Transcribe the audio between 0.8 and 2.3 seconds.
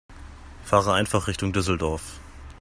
einfach Richtung Düsseldorf